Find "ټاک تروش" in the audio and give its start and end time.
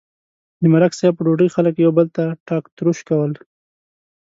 2.47-2.99